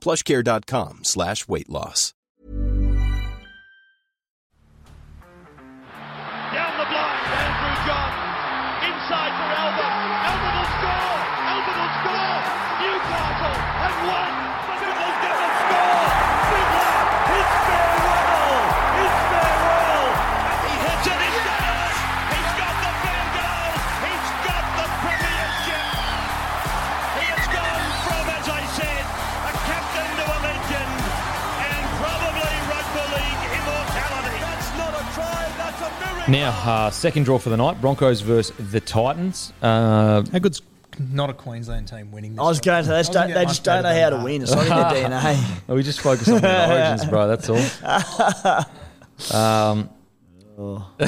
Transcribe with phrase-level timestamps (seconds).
[0.00, 2.14] plushcare.com slash weight loss.
[6.50, 8.18] Down the blind, Andrew Johns.
[8.90, 9.94] Inside for Albert.
[10.26, 11.14] Albert will score.
[11.52, 12.40] Albert will score.
[12.82, 14.59] Newcastle have won.
[36.30, 39.52] Now, uh, second draw for the night Broncos versus the Titans.
[39.60, 40.62] Uh, How good's
[40.98, 42.90] not a Queensland team winning this I was going to.
[42.90, 44.24] They, just don't, they just don't know how to that.
[44.24, 44.42] win.
[44.42, 44.62] It's not
[44.96, 45.74] in their DNA.
[45.74, 47.26] we just focus on the origins, bro.
[47.26, 47.58] That's all.
[49.36, 49.90] Um,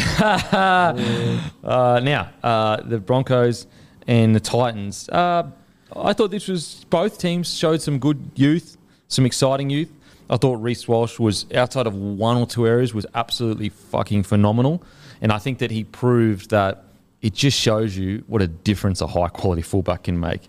[1.62, 3.68] uh, now, uh, the Broncos
[4.08, 5.08] and the Titans.
[5.08, 5.50] Uh,
[5.94, 8.76] I thought this was both teams showed some good youth,
[9.06, 9.92] some exciting youth.
[10.28, 14.82] I thought Reece Walsh was outside of one or two areas was absolutely fucking phenomenal,
[15.22, 16.84] and I think that he proved that
[17.22, 20.42] it just shows you what a difference a high quality fullback can make.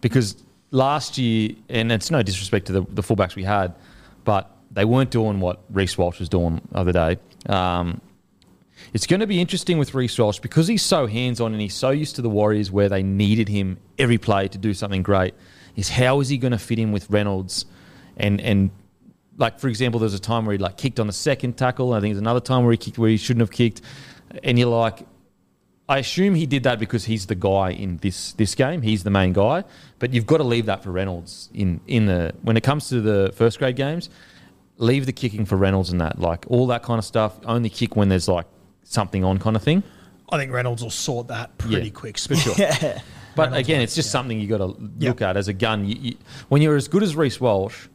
[0.00, 3.74] Because last year, and it's no disrespect to the, the fullbacks we had,
[4.24, 7.18] but they weren't doing what Reece Walsh was doing the other day.
[7.46, 8.00] Um,
[8.94, 11.74] it's going to be interesting with Reece Walsh because he's so hands on and he's
[11.74, 15.34] so used to the Warriors where they needed him every play to do something great.
[15.76, 17.66] Is how is he going to fit in with Reynolds?
[18.16, 18.70] And and
[19.36, 21.92] like for example, there's a time where he like kicked on the second tackle.
[21.92, 23.80] I think there's another time where he kicked where he shouldn't have kicked.
[24.42, 25.06] And you're like,
[25.88, 28.82] I assume he did that because he's the guy in this this game.
[28.82, 29.64] He's the main guy.
[29.98, 33.00] But you've got to leave that for Reynolds in in the when it comes to
[33.00, 34.08] the first grade games.
[34.78, 37.38] Leave the kicking for Reynolds and that like all that kind of stuff.
[37.44, 38.46] Only kick when there's like
[38.82, 39.82] something on kind of thing.
[40.30, 42.18] I think Reynolds will sort that pretty Yeah, quick.
[42.18, 42.54] for sure.
[42.58, 43.00] Yeah.
[43.36, 44.12] But Reynolds again, it's just yeah.
[44.12, 44.66] something you got to
[45.00, 45.86] look at as a gun.
[45.86, 46.16] You, you,
[46.48, 47.88] when you're as good as Reece Walsh,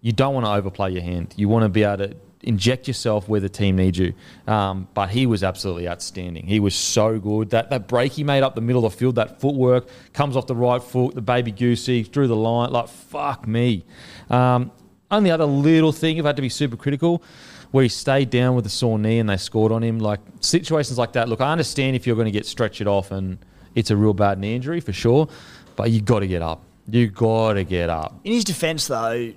[0.00, 1.34] you don't want to overplay your hand.
[1.36, 4.14] You want to be able to inject yourself where the team needs you.
[4.46, 6.46] Um, but he was absolutely outstanding.
[6.46, 7.50] He was so good.
[7.50, 10.46] That that break he made up the middle of the field, that footwork comes off
[10.46, 12.70] the right foot, the baby goosey through the line.
[12.70, 13.84] Like fuck me.
[14.30, 14.70] Um,
[15.10, 17.22] only other little thing, if I had to be super critical,
[17.70, 19.98] where he stayed down with a sore knee and they scored on him.
[19.98, 21.28] Like situations like that.
[21.28, 23.38] Look, I understand if you're going to get stretched off and
[23.74, 25.28] it's a real bad knee injury for sure,
[25.76, 26.62] but you got to get up.
[26.88, 28.18] You got to get up.
[28.24, 29.32] In his defence, though,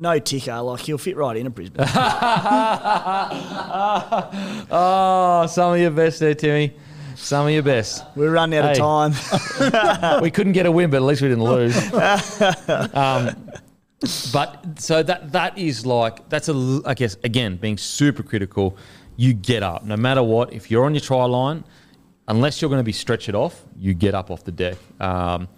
[0.00, 0.60] no ticker.
[0.60, 1.86] Like he'll fit right in at Brisbane.
[4.70, 6.74] Oh, some of your best there, Timmy.
[7.14, 8.04] Some of your best.
[8.14, 8.80] We're running out Hey.
[8.80, 10.22] of time.
[10.22, 11.76] we couldn't get a win, but at least we didn't lose.
[12.94, 13.50] um,
[14.32, 18.76] but so that that is like that's a I guess again being super critical.
[19.16, 20.52] You get up no matter what.
[20.52, 21.64] If you're on your try line,
[22.28, 24.76] unless you're going to be stretched it off, you get up off the deck.
[25.00, 25.48] Um,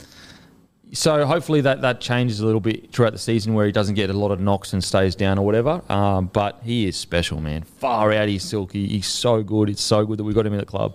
[0.93, 4.11] so hopefully that, that changes a little bit throughout the season where he doesn't get
[4.11, 5.83] a lot of knocks and stays down or whatever.
[5.89, 7.63] Um, but he is special, man.
[7.63, 8.87] Far out, he's silky.
[8.89, 9.69] He's so good.
[9.69, 10.95] It's so good that we got him in the club.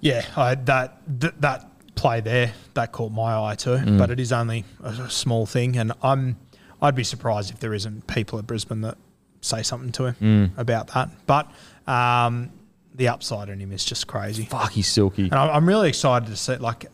[0.00, 3.70] Yeah, I, that th- that play there that caught my eye too.
[3.76, 3.98] Mm.
[3.98, 6.36] But it is only a, small thing, and I'm
[6.80, 8.96] I'd be surprised if there isn't people at Brisbane that
[9.42, 10.58] say something to him Mm.
[10.58, 11.10] about that.
[11.26, 11.50] But
[11.86, 12.50] um,
[12.94, 14.44] the upside in him is just crazy.
[14.46, 15.24] Fuck, he's silky.
[15.24, 16.86] And I'm I'm really excited to see like.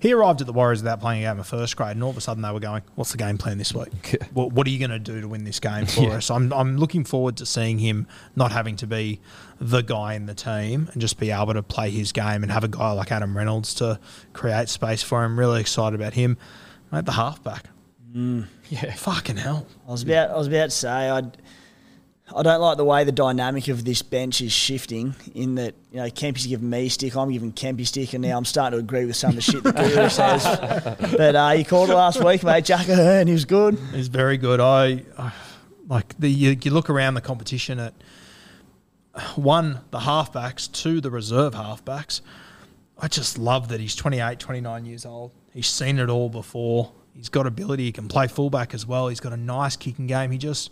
[0.00, 2.16] He arrived at the Warriors without playing a game of first grade, and all of
[2.16, 4.16] a sudden they were going, "What's the game plan this week?
[4.32, 6.08] what, what are you going to do to win this game for Yeah.
[6.16, 9.20] us?" I'm, I'm looking forward to seeing him not having to be
[9.60, 12.64] the guy in the team and just be able to play his game and have
[12.64, 13.98] a guy like Adam Reynolds to
[14.32, 15.38] create space for him.
[15.38, 16.36] Really excited about him.
[16.92, 17.64] Mate, the halfback.
[18.14, 18.46] Mm.
[18.68, 19.66] Yeah, fucking hell.
[19.88, 21.22] I was about I was about to say I
[22.34, 25.14] I don't like the way the dynamic of this bench is shifting.
[25.34, 28.44] In that you know Kempy's giving me stick, I'm giving Kempy stick, and now I'm
[28.44, 30.42] starting to agree with some of the shit that Guru says.
[31.16, 32.64] But uh, you called it last week, mate.
[32.64, 33.78] Jack Ahern, he was good.
[33.92, 34.58] He's very good.
[34.58, 35.32] I, I
[35.86, 37.94] Like the you, you look around the competition at
[39.36, 42.20] one the halfbacks, two the reserve halfbacks.
[42.98, 45.32] I just love that he's 28, 29 years old.
[45.52, 46.92] He's seen it all before.
[47.14, 47.84] He's got ability.
[47.84, 49.08] He can play fullback as well.
[49.08, 50.30] He's got a nice kicking game.
[50.30, 50.70] He just,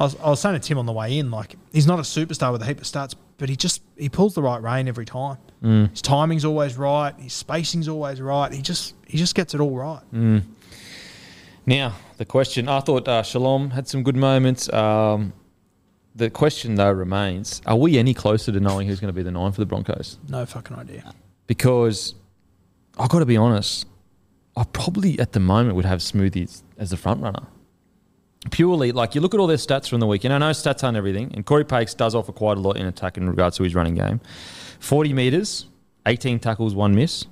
[0.00, 2.02] I was, I was saying to Tim on the way in, like he's not a
[2.02, 5.04] superstar with a heap of stats, but he just he pulls the right rein every
[5.04, 5.36] time.
[5.90, 7.14] His timing's always right.
[7.18, 8.50] His spacing's always right.
[8.50, 10.00] He just he just gets it all right.
[11.66, 14.72] Now, the question I thought uh, Shalom had some good moments.
[14.72, 15.34] Um,
[16.16, 19.30] the question, though, remains are we any closer to knowing who's going to be the
[19.30, 20.18] nine for the Broncos?
[20.28, 21.12] No fucking idea.
[21.46, 22.14] Because
[22.98, 23.86] I've got to be honest,
[24.56, 27.46] I probably at the moment would have Smoothies as the front runner.
[28.50, 30.32] Purely, like you look at all their stats from the weekend.
[30.32, 33.18] I know stats aren't everything, and Cory Paix does offer quite a lot in attack
[33.18, 34.20] in regards to his running game.
[34.78, 35.66] 40 metres,
[36.06, 37.26] 18 tackles, one miss.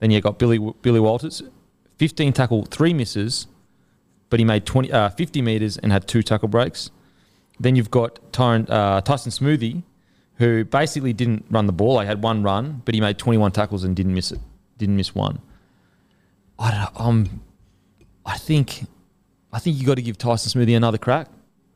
[0.00, 1.42] Then you got Billy Billy Walters,
[1.98, 3.46] 15 tackle, three misses,
[4.28, 6.90] but he made 20, uh, 50 metres and had two tackle breaks.
[7.60, 9.82] Then you've got Tyron, uh, Tyson Smoothy,
[10.36, 12.00] who basically didn't run the ball.
[12.00, 14.40] He had one run, but he made 21 tackles and didn't miss it.
[14.78, 15.40] Didn't miss one.
[16.58, 17.04] I don't, know.
[17.04, 17.40] um,
[18.24, 18.86] I think,
[19.52, 21.28] I think you got to give Tyson Smoothy another crack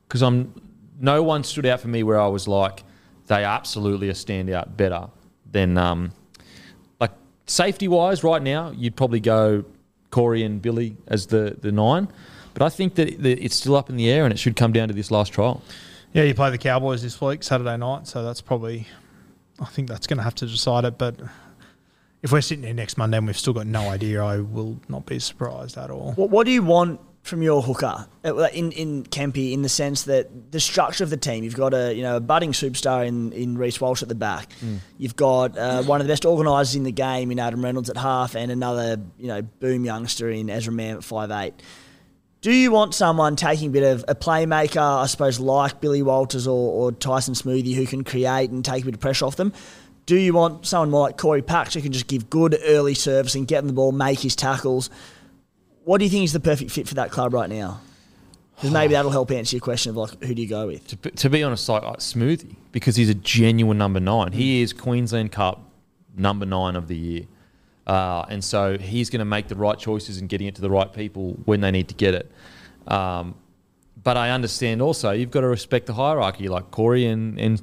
[0.09, 0.55] because I'm.
[1.01, 2.85] No one stood out for me where I was like,
[3.27, 5.09] they absolutely a standout better
[5.51, 6.13] than um,
[7.01, 7.11] like
[7.47, 8.23] safety wise.
[8.23, 9.65] Right now, you'd probably go
[10.11, 12.09] Corey and Billy as the the nine,
[12.55, 14.73] but I think that that it's still up in the air and it should come
[14.73, 15.63] down to this last trial.
[16.13, 18.87] Yeah, you play the Cowboys this week, Saturday night, so that's probably,
[19.59, 20.97] I think that's going to have to decide it.
[20.97, 21.17] But
[22.23, 25.07] if we're sitting here next Monday and we've still got no idea, I will not
[25.07, 26.13] be surprised at all.
[26.13, 30.05] What, what do you want from your hooker Uh, in in Kempy in the sense
[30.05, 31.43] that the structure of the team?
[31.43, 34.53] You've got a you know a budding superstar in in Reece Walsh at the back.
[34.99, 37.97] You've got uh, one of the best organisers in the game in Adam Reynolds at
[37.97, 41.55] half, and another you know boom youngster in Ezra Mam at five eight.
[42.43, 46.47] Do you want someone taking a bit of a playmaker, I suppose, like Billy Walters
[46.47, 49.55] or, or Tyson Smoothy, who can create and take a bit of pressure off them?
[50.05, 53.35] Do you want someone more like Cory Paix who can just give good early service
[53.35, 54.91] and get them the ball, make his tackles?
[55.85, 57.81] What do you think is the perfect fit for that club right now?
[58.57, 60.87] Because maybe that'll help answer your question of like who do you go with?
[60.89, 64.33] To, be- to be honest, like, like Smoothy because he's a genuine number nine.
[64.33, 65.71] He is Queensland Cup
[66.17, 67.25] number nine of the year.
[67.87, 70.71] Uh, and so he's going to make the right choices and getting it to the
[70.71, 72.33] right people when they need to get it.
[72.87, 73.35] Um,
[74.03, 76.49] but I understand also you've got to respect the hierarchy.
[76.49, 77.63] Like Corey and, and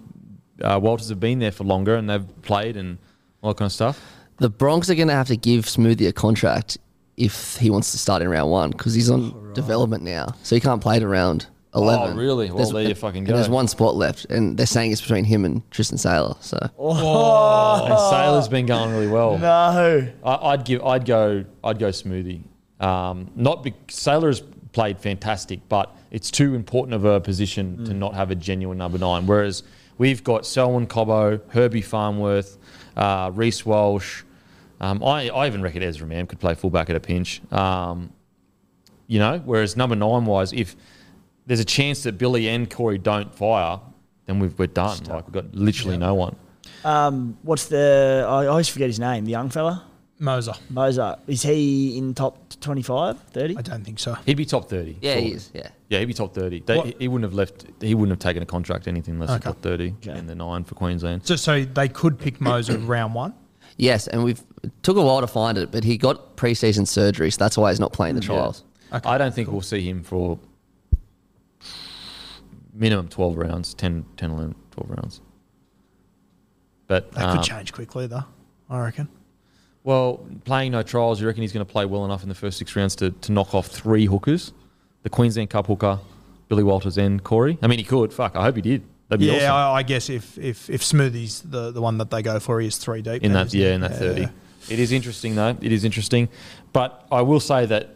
[0.62, 2.98] uh, Walters have been there for longer and they've played and
[3.42, 4.04] all that kind of stuff.
[4.38, 6.78] The Bronx are going to have to give Smoothy a contract
[7.18, 10.60] if he wants to start in round one because he's on development now, so he
[10.62, 12.18] can't play to round eleven.
[12.18, 12.48] Oh, really?
[12.48, 13.36] Well, There's- there you fucking and go.
[13.36, 16.36] There's one spot left, and they're saying it's between him and Tristan Sailor.
[16.42, 19.38] So And Sailor's been going really well.
[19.38, 20.08] No.
[20.24, 20.84] I, I'd give.
[20.84, 21.46] I'd go.
[21.64, 22.42] I'd go smoothie.
[22.80, 24.42] Um, not be, Sailor's
[24.74, 28.98] played fantastic, but it's too important of a position to not have a genuine number
[28.98, 29.28] nine.
[29.28, 29.64] Whereas
[29.98, 32.58] we've got Selwyn Cobbo, Herbie Farnworth,
[32.98, 34.24] uh, Reece Walsh.
[34.82, 37.40] Um, I, I even reckon Ezra Mam could play fullback at a pinch.
[37.54, 38.12] Um,
[39.08, 40.76] you know, whereas number nine wise, if
[41.46, 43.80] there's a chance that Billy and Corey don't fire,
[44.26, 44.98] then we've, we're done.
[45.04, 46.36] Like we've got literally no one.
[46.84, 48.26] Um, what's the?
[48.28, 49.26] I always forget his name.
[49.26, 49.86] The young fella,
[50.20, 50.58] Mozer.
[50.72, 51.20] Mozart.
[51.28, 53.58] Is he in top 25, 30?
[53.58, 54.14] I don't think so.
[54.26, 54.98] He'd be top thirty.
[55.02, 55.28] yeah, surely.
[55.28, 55.52] he is.
[55.54, 56.62] Yeah, Yeah, he'd be top thirty.
[56.62, 57.66] They, he wouldn't have left.
[57.82, 59.40] He wouldn't have taken a contract anything less Okay.
[59.40, 60.18] than top thirty Okay.
[60.18, 61.26] in the nine for Queensland.
[61.28, 63.34] So, so they could pick Mozer round one.
[63.82, 64.42] Yes, and we've
[64.84, 67.80] took a while to find it, but he got preseason surgery, so that's why he's
[67.80, 68.64] not playing the trials.
[68.92, 70.40] I don't think we'll see him for
[72.74, 75.22] minimum twelve rounds, 10, 10 11, 12 rounds.
[76.88, 78.24] But That um, could change quickly, though.
[78.70, 79.08] I reckon.
[79.84, 82.58] well, playing no trials, you reckon he's going to play well enough in the first
[82.58, 84.54] six rounds to, to knock off three hookers,
[85.04, 86.00] the Queensland Cup hooker,
[86.50, 87.58] Billy Walters and Corey.
[87.62, 88.14] I mean, he could.
[88.14, 88.84] Fuck, I hope he did.
[89.12, 89.56] That'd Yeah, awesome.
[89.56, 92.68] I, I guess if, if if Smoothy's the, the one that they go for, he
[92.68, 93.22] is three deep.
[93.24, 94.28] in that yeah in that 30
[94.70, 95.58] it is interesting though.
[95.62, 96.30] It is interesting.
[96.72, 97.90] But i will say that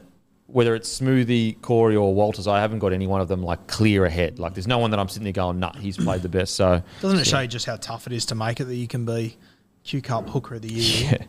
[0.47, 4.05] whether it's smoothie corey or walters i haven't got any one of them like clear
[4.05, 4.37] ahead.
[4.39, 6.55] Like there's no one that i'm sitting there going nah he's played the best.
[6.55, 8.87] So Doesn't it show you just how tough it is to make it that you
[8.87, 9.37] can be
[9.85, 11.25] Q Cup hooker of the year, Yeah.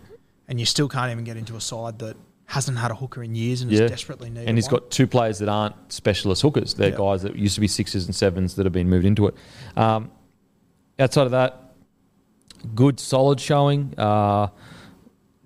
[0.49, 2.17] and you still can't even get into a side that
[2.47, 4.49] hasn't had a hooker in years and yeah is desperately needed.
[4.49, 4.81] and he's one.
[4.81, 6.97] got two players that aren't specialist hookers they're Yeah.
[6.97, 9.35] guys that used to be sixes and sevens that have been moved into it
[9.77, 10.11] um,
[10.99, 11.73] outside of that
[12.75, 14.47] good solid showing uh,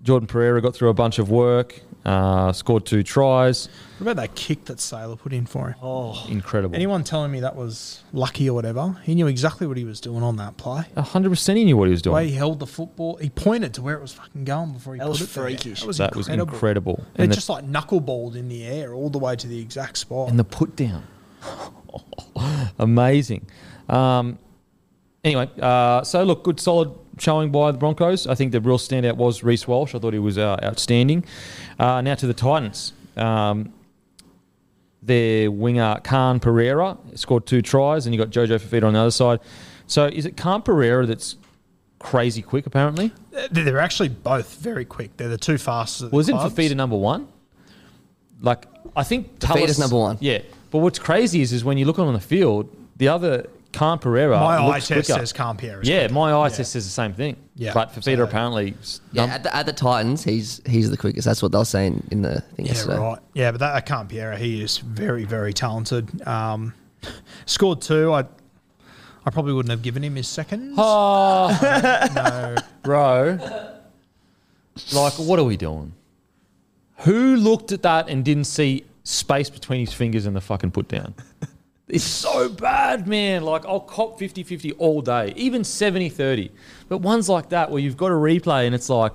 [0.02, 4.34] jordan pereira got through a bunch of work uh, scored two tries What about that
[4.34, 5.74] kick that Sailor put in for him?
[5.82, 8.96] Oh, incredible Anyone telling me that was lucky or whatever?
[9.02, 10.84] He knew exactly what he was doing on that play.
[10.96, 13.74] 100% he knew what he was The way doing he held the football, he pointed
[13.74, 15.44] to where it was fucking going before he That put was it there.
[15.44, 15.80] freakish.
[15.80, 16.54] That was that was incredible.
[16.54, 19.46] incredible And And it the- just like knuckleballed in the air all the way to
[19.46, 20.30] the exact spot.
[20.30, 21.02] and the put down
[22.78, 23.46] Amazing.
[23.88, 24.38] Um,
[25.24, 26.90] anyway, uh, so look, good solid
[27.20, 28.26] showing by the Broncos.
[28.26, 29.94] I think the real standout was Reece Walsh.
[29.94, 31.24] I thought he was uh, outstanding.
[31.78, 32.92] Uh, now to the Titans.
[33.16, 33.72] Um,
[35.02, 39.10] their winger Khan Pereira scored two tries, and you got Jojo Fifita on the other
[39.10, 39.40] side.
[39.86, 41.36] So is it Khan Pereira that's
[41.98, 42.66] crazy quick?
[42.66, 45.16] Apparently, They're they're actually both very quick.
[45.16, 46.04] They're the two fastest.
[46.04, 46.54] At the wasn't clubs.
[46.54, 47.28] Fifita number one?
[48.40, 50.18] Like I think Fifita's number one.
[50.20, 53.98] Yeah, but what's crazy is is when you look on the field, the other Khan
[54.00, 55.20] Pereira My eye looks test quicker.
[55.20, 56.14] says Khan Pereira Yeah, quicker.
[56.14, 56.56] my eye Yeah.
[56.56, 57.36] test says the same thing.
[57.54, 57.72] Yeah.
[57.72, 58.74] but Fifita So- apparently.
[59.12, 61.24] Yeah, at the, at the Titans, he's he's the quickest.
[61.26, 62.98] That's what they were saying in the thing Yeah, yesterday.
[62.98, 63.18] right.
[63.34, 64.36] Yeah, but that I can't Pierre.
[64.36, 66.26] He is very, very talented.
[66.26, 66.74] Um,
[67.46, 68.12] scored two.
[68.12, 68.24] I,
[69.24, 70.74] I probably wouldn't have given him his second.
[70.76, 71.48] Oh,
[72.14, 73.38] No, bro.
[74.92, 75.92] Like, what are we doing?
[77.00, 80.88] Who looked at that and didn't see space between his fingers and the fucking put
[80.88, 81.14] down?
[81.90, 83.42] It's so bad, man.
[83.42, 86.50] Like, I'll cop 50 50 all day, even 70 30.
[86.88, 89.14] But ones like that where you've got a replay and it's like,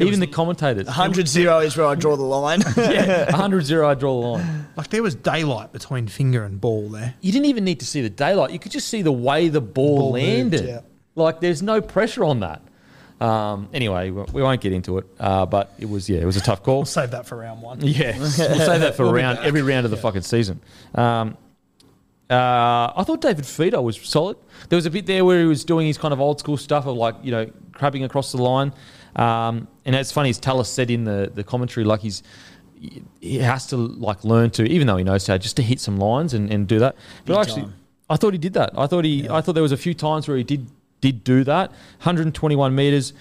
[0.00, 0.86] even the commentators.
[0.86, 2.60] 100 0 is where I draw the line.
[2.76, 4.68] yeah, 100 0, I draw the line.
[4.76, 7.14] like there was daylight between finger and ball there.
[7.20, 8.52] You didn't even need to see the daylight.
[8.52, 10.64] You could just see the way the ball, Ball moved, landed.
[10.66, 10.80] yeah.
[11.16, 12.62] Like, there's no pressure on that.
[13.20, 15.06] Um, anyway, we won't get into it.
[15.18, 16.76] Uh, but it was, yeah, it was a tough call.
[16.76, 17.80] We'll save that for round one.
[17.84, 20.60] Yeah, we'll say that for We'll round every round of the fucking season.
[20.94, 21.36] Um,
[22.30, 24.36] uh, I thought David Fifita was solid.
[24.68, 26.86] There was a bit there where he was doing his kind of old school stuff
[26.86, 28.72] of like you know crabbing across the line,
[29.16, 30.30] um, and it's funny.
[30.30, 32.22] As Tallis said in the the commentary, like he's
[33.20, 35.96] he has to like learn to, even though he knows how, just to hit some
[35.96, 36.96] lines and, and do that.
[37.24, 37.74] But Big actually, time.
[38.10, 38.70] I thought he did that.
[38.76, 40.68] I thought he, I thought there was a few times where he did
[41.00, 41.70] did do that.
[42.00, 43.12] 121 meters.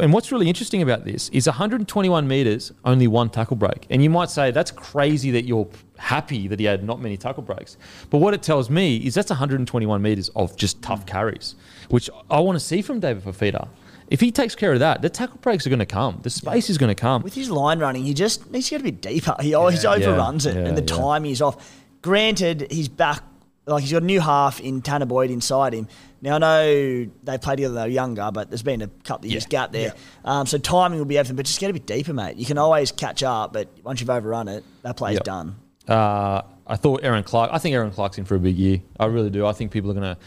[0.00, 3.86] And what's really interesting about this is 121 meters, only one tackle break.
[3.90, 7.42] And you might say that's crazy that you're happy that he had not many tackle
[7.42, 7.76] breaks.
[8.10, 11.54] But what it tells me is that's 121 meters of just tough carries,
[11.88, 13.68] which I want to see from David Fifita.
[14.08, 16.20] If he takes care of that, the tackle breaks are going to come.
[16.22, 17.22] The space is going to come.
[17.22, 19.34] With his line running, he just needs to get a bit deeper.
[19.40, 20.98] He always overruns it, yeah, and the yeah.
[20.98, 21.80] timing is off.
[22.02, 23.22] Granted, he's back,
[23.66, 25.88] like he's got a new half in Tanner Boyd inside him.
[26.20, 29.32] Now, I know they played together, they were younger, but there's been a couple of
[29.32, 29.94] years Yeah, gap there.
[30.24, 32.36] Um, so timing will be everything, but just get a bit deeper, mate.
[32.36, 35.24] You can always catch up, but once you've overrun it, that play's Yep.
[35.24, 35.56] done.
[35.86, 37.50] Uh, I thought Erin Clark.
[37.52, 38.80] I think Erin Clark's in for a big year.
[38.98, 39.46] I really do.
[39.46, 40.18] I think people are going to,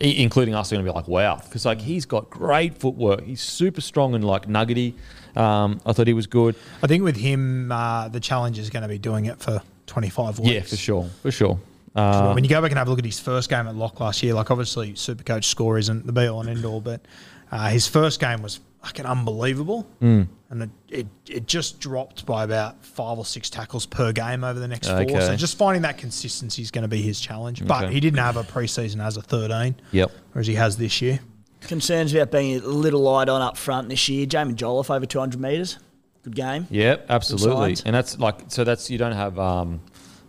[0.00, 3.24] including us, are going to be like, wow, because like he's got great footwork.
[3.24, 4.94] He's super strong and like nuggety.
[5.34, 6.54] Um, I thought he was good.
[6.82, 10.38] I think with him, uh, the challenge is going to be doing it for 25
[10.38, 10.50] weeks.
[10.52, 11.58] Yeah, for sure, for sure.
[11.94, 14.00] Uh, when you go back and have a look at his first game at Lock
[14.00, 17.02] last year, like obviously Supercoach score isn't the be all and end all, but
[17.50, 20.26] uh, his first game was fucking unbelievable, Mm.
[20.50, 24.58] and it, it it just dropped by about five or six tackles per game over
[24.58, 25.00] the next four.
[25.02, 25.20] Okay.
[25.20, 27.64] So just finding that consistency is going to be his challenge.
[27.66, 30.10] But he didn't have a preseason as a 13, Yep.
[30.32, 31.20] whereas he has this year.
[31.60, 34.26] Concerns about being a little light on up front this year.
[34.26, 35.78] Jaimin Jolliffe over 200 metres.
[36.24, 36.66] Good game.
[36.70, 37.76] Yep, absolutely.
[37.84, 38.64] And that's like so.
[38.64, 39.38] That's you don't have.
[39.38, 39.80] Um,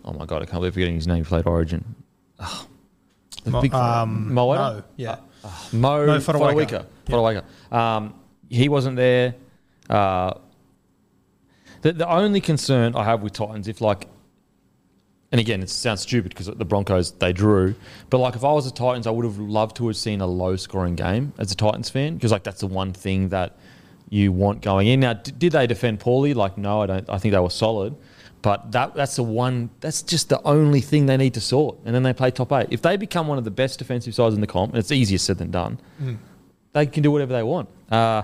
[0.06, 1.18] oh my god, I can't believe forgetting his name.
[1.18, 1.96] He played Origin.
[2.40, 2.68] Oh,
[3.44, 4.78] the Mo- big um, Moeta?
[4.78, 5.18] no, yeah.
[5.74, 6.86] Mo No, Fotuaika.
[7.06, 7.44] Fotuaika.
[7.72, 7.76] Fotuaika.
[7.76, 8.14] Um,
[8.50, 9.36] he wasn't there.
[9.90, 10.34] Uh,
[11.82, 14.08] the, the only concern I have with Titans, if like,
[15.32, 17.76] and again, it sounds stupid because the Broncos they drew,
[18.10, 20.28] but like if I was the Titans, I would have loved to have seen a
[20.28, 23.58] low scoring game as a Titans fan because like that's the one thing that
[24.10, 25.00] you want going in.
[25.00, 26.34] Now, d- did they defend poorly?
[26.36, 27.10] Like, no, I don't.
[27.10, 27.96] I think they were solid.
[28.44, 29.72] But that that's the one.
[29.80, 32.68] That's just the only thing they need to sort, and then they play top eight.
[32.70, 35.18] If they become one of the best defensive sides in the comp, and it's easier
[35.18, 35.80] said than done,
[36.74, 37.70] they can do whatever they want.
[37.90, 38.24] Uh,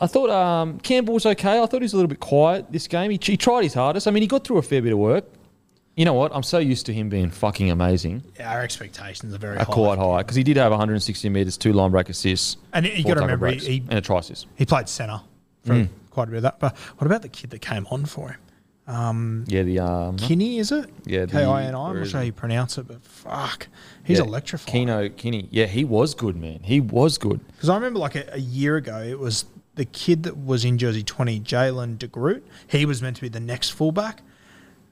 [0.00, 1.60] I thought um, Campbell was okay.
[1.60, 3.10] I thought he was a little bit quiet this game.
[3.10, 4.08] He, he tried his hardest.
[4.08, 5.24] I mean, he got through a fair bit of work.
[5.96, 6.34] You know what?
[6.34, 8.22] I'm so used to him being fucking amazing.
[8.38, 9.72] Yeah, our expectations are very Are high.
[9.72, 13.14] quite high because he did have 160 meters, two line break assists, And you got
[13.14, 14.46] to remember, he, breaks, he, and a try assist.
[14.54, 15.20] he played centre
[15.64, 16.60] for quite a bit of that.
[16.60, 18.38] But what about the kid that came on for him?
[19.46, 20.90] Yeah, the um, Kini, is it?
[21.04, 21.88] Yeah, K I N I.
[21.90, 23.68] I'm not sure how you pronounce it, but fuck,
[24.04, 24.86] he's yeah, electrifying.
[24.88, 25.48] Keano Kini.
[25.50, 26.60] Yeah, he was good, man.
[26.62, 27.40] He was good.
[27.48, 29.44] Because I remember like a, a year ago, it was
[29.76, 32.44] the kid that was in jersey 20, Jaylan De Groot.
[32.66, 34.22] He was meant to be the next fullback,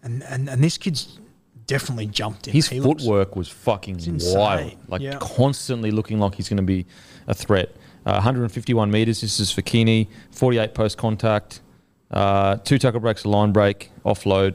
[0.03, 1.19] and and, and this kid's
[1.67, 2.55] definitely jumped in.
[2.55, 4.73] His He looks- footwork was fucking wild.
[4.89, 5.19] Like Yeah.
[5.21, 6.87] constantly looking like he's going to be
[7.27, 7.75] a threat.
[8.07, 9.21] Uh, 151 meters.
[9.21, 10.09] This is for Kini.
[10.31, 11.61] 48 post contact.
[12.11, 14.55] Uh, two tackle breaks, a line break, offload.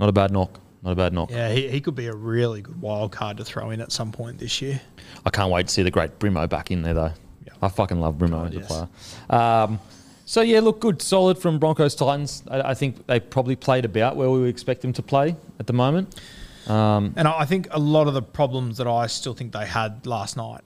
[0.00, 0.58] Not a bad knock.
[0.82, 1.30] Not a bad knock.
[1.30, 4.10] Yeah, he, he could be a really good wild card to throw in at some
[4.12, 4.80] point this year.
[5.26, 7.12] I can't wait to see the great Brimo back in there, though.
[7.46, 7.52] Yeah.
[7.60, 8.66] I fucking love Brimo as a yes.
[8.66, 8.88] player.
[9.28, 9.78] Um,
[10.24, 11.02] so, yeah, look, good.
[11.02, 12.42] Solid from Broncos Titans.
[12.50, 15.66] I, I think they probably played about where we would expect them to play at
[15.66, 16.18] the moment.
[16.66, 20.06] Um, And I think a lot of the problems that I still think they had
[20.06, 20.62] last night,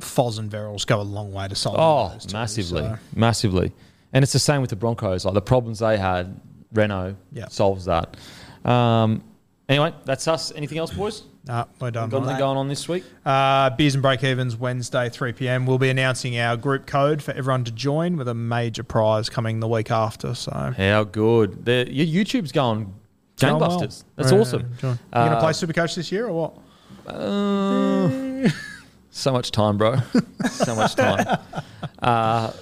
[0.00, 1.76] Foz and Verrills go a long way to solve.
[1.78, 2.82] oh, massively.
[2.82, 3.72] so- Massively.
[4.12, 5.24] And it's the same with the Broncos.
[5.24, 6.40] Like the problems they had,
[6.72, 7.46] Renault Yeah.
[7.48, 8.16] solves that.
[8.64, 9.22] Um,
[9.68, 10.52] anyway, that's us.
[10.54, 11.22] Anything else, boys?
[11.44, 12.08] Nah, we're done.
[12.08, 13.02] Got anything going on this week?
[13.26, 15.66] Uh, Beers and Break Evens Wednesday, 3 p.m.
[15.66, 19.58] We'll be announcing our group code for everyone to join with a major prize coming
[19.58, 20.34] the week after.
[20.36, 21.64] So How good.
[21.64, 22.94] The, your YouTube's going
[23.40, 23.70] Going well.
[23.80, 24.04] gangbusters.
[24.14, 24.60] That's Yeah, awesome.
[24.62, 26.58] You going to Uh, play Supercoach this year or what?
[27.12, 28.48] Uh,
[29.10, 29.96] so much time, bro.
[30.50, 31.38] so much time.
[32.00, 32.52] Uh,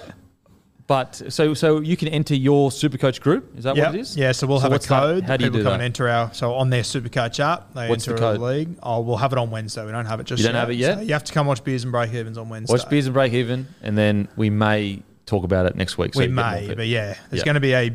[0.91, 3.57] but so so you can enter your Supercoach group.
[3.57, 3.85] Is that Yep.
[3.85, 4.17] what it is?
[4.17, 4.99] Yeah, so we'll have a what's that?
[4.99, 5.23] code.
[5.23, 5.75] How do you People do come that?
[5.75, 7.73] and enter our so on their Supercoach app.
[7.73, 8.37] They What's the enter code?
[8.41, 8.69] a league.
[8.83, 9.85] Oh, we'll have it on Wednesday.
[9.85, 10.59] We don't have it just You don't yet.
[10.59, 10.95] have it yet?
[10.97, 12.73] So you have to come watch Beers and Break Evens on Wednesday.
[12.73, 16.13] Watch Beers and Break Even, and then we may talk about it next week.
[16.13, 17.45] so we you may, but yeah, there's Yeah.
[17.45, 17.91] going to be a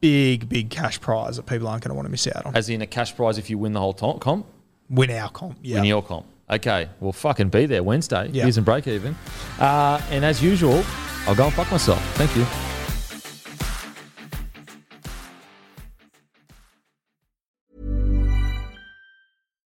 [0.00, 2.56] big, big cash prize that people aren't going to want to miss out on.
[2.56, 4.44] As in a cash prize if you win the whole comp,
[4.90, 5.56] Win our comp.
[5.62, 5.76] Yeah.
[5.76, 6.26] win your comp.
[6.50, 8.28] Okay, we'll fucking be there Wednesday.
[8.32, 8.44] Yeah.
[8.44, 9.14] Beers and Break Even.
[9.60, 10.82] Uh, and as usual,
[11.26, 12.02] I'll go and fuck myself.
[12.14, 12.67] Thank you.